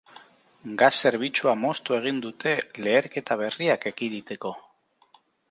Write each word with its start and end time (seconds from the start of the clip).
Gas 0.81 0.87
zerbitzua 1.03 1.53
moztu 1.65 1.97
egin 1.97 2.21
dute, 2.23 2.55
leherketa 2.87 3.39
berriak 3.43 3.87
ekiditeko. 3.93 4.55